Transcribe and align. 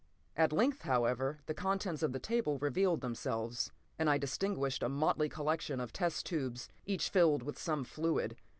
At 0.35 0.51
length, 0.51 0.81
however, 0.81 1.41
the 1.45 1.53
contents 1.53 2.01
of 2.01 2.11
the 2.11 2.17
table 2.17 2.57
revealed 2.57 3.01
themselves, 3.01 3.71
and 3.99 4.09
I 4.09 4.17
distinguished 4.17 4.81
a 4.81 4.89
motley 4.89 5.29
collection 5.29 5.79
of 5.79 5.93
test 5.93 6.25
tubes, 6.25 6.69
each 6.87 7.09
filled 7.11 7.43
with 7.43 7.59
some 7.59 7.83
fluid. 7.83 8.35